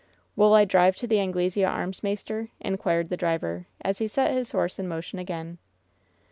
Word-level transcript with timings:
"Wull 0.35 0.55
I 0.55 0.65
drive 0.65 0.95
to 0.95 1.05
the 1.05 1.19
Anglesea 1.19 1.63
Arms, 1.63 2.01
maister?" 2.01 2.49
in 2.59 2.77
quired 2.77 3.09
the 3.09 3.17
driver, 3.17 3.67
as 3.81 3.99
he 3.99 4.07
set 4.07 4.31
his 4.33 4.49
horse 4.49 4.79
in 4.79 4.87
motion 4.87 5.19
again. 5.19 5.59